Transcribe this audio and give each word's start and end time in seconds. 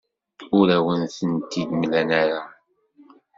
Ur 0.57 0.67
awen-tent-id-mlan 0.77 2.09
ara. 2.21 2.41